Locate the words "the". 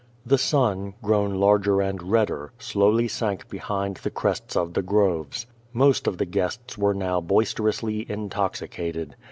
0.25-0.39, 3.97-4.09, 4.73-4.81, 6.17-6.25